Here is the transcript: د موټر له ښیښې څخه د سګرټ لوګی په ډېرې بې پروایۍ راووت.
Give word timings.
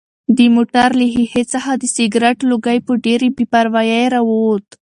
د 0.37 0.39
موټر 0.55 0.89
له 0.99 1.05
ښیښې 1.13 1.43
څخه 1.53 1.71
د 1.81 1.83
سګرټ 1.95 2.37
لوګی 2.49 2.77
په 2.85 2.91
ډېرې 3.05 3.27
بې 3.35 3.45
پروایۍ 3.53 4.03
راووت. 4.13 4.67